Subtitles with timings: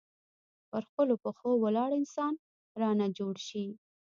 [0.69, 2.33] پر خپلو پښو ولاړ انسان
[2.81, 3.65] رانه جوړ شي.